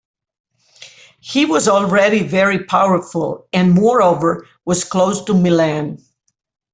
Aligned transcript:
He 1.19 1.45
was 1.45 1.67
already 1.67 2.23
very 2.23 2.63
powerful, 2.65 3.45
and 3.53 3.75
moreover 3.75 4.47
was 4.65 4.83
close 4.83 5.23
to 5.25 5.35
Milan. 5.35 6.03